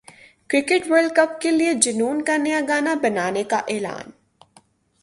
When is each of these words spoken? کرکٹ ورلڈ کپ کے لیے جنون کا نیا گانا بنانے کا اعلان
کرکٹ 0.49 0.89
ورلڈ 0.89 1.11
کپ 1.15 1.39
کے 1.41 1.51
لیے 1.51 1.73
جنون 1.73 2.21
کا 2.21 2.37
نیا 2.37 2.59
گانا 2.67 2.93
بنانے 2.93 3.43
کا 3.43 3.61
اعلان 3.67 4.09